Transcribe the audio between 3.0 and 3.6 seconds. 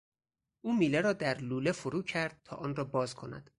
کند.